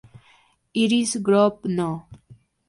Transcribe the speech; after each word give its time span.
Irish 0.83 1.21
Grove 1.21 1.59
No. 1.77 1.91